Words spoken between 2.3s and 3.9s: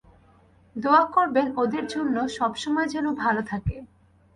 সবসময় যেন ভালো থাকে।